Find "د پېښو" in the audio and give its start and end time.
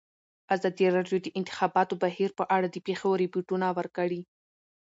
2.71-3.09